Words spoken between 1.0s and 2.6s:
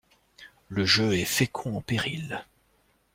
est fécond en périls.